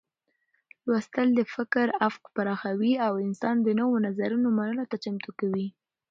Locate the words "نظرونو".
4.05-4.47